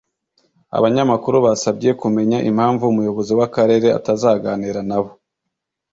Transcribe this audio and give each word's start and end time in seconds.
abanyamakuru 0.77 1.37
basabye 1.45 1.89
kumenya 2.01 2.37
impamvu 2.49 2.83
umuyobozi 2.91 3.31
w'akarere 3.39 3.87
atazaganira 3.99 4.81
nabo 4.89 5.11